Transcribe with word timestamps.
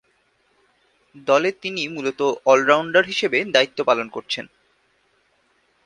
দলে 1.27 1.49
তিনি 1.61 1.81
মূলতঃ 1.87 2.21
অল-রাউন্ডার 2.45 3.03
হিসেবে 3.05 3.37
দায়িত্ব 3.51 3.79
পালন 3.83 4.07
করেছেন। 4.09 4.45